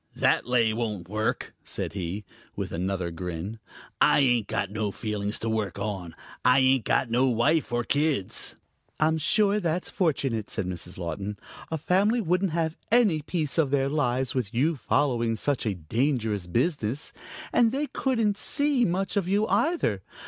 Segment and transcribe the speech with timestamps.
[0.15, 3.59] "That lay won't work," said he, with another grin.
[4.01, 6.15] "I ain't got no feelings to work on.
[6.43, 8.55] I ain't got no wife or kids."
[8.99, 10.97] "I'm sure that's fortunate," said Mrs.
[10.97, 11.37] Laughton.
[11.69, 16.47] "A family wouldn't have any peace of their lives with you following such a dangerous
[16.47, 17.13] business.
[17.53, 20.01] And they couldn't see much of you either.